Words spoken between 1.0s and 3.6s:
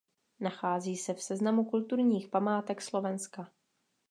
v seznamu kulturních památek Slovenska.